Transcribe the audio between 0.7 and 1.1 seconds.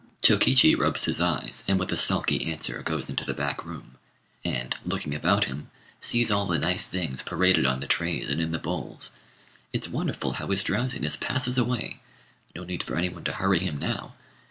rubs